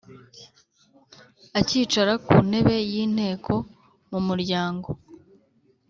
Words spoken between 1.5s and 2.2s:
akicara